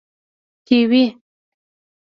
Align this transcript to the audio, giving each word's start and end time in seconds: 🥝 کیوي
🥝 0.65 0.67
کیوي 0.67 1.03